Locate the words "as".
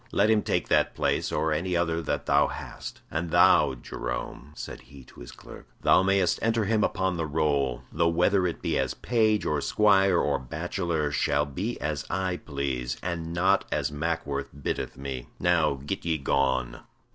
8.79-8.95, 11.79-12.03, 13.71-13.91